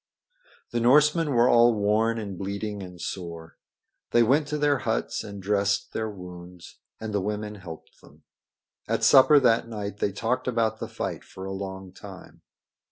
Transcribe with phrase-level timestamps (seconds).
[0.71, 3.59] The Norsemen were all worn and bleeding and sore.
[4.09, 8.23] They went to their huts and dressed their wounds, and the women helped them.
[8.87, 12.41] At supper that night they talked about the fight for a long time.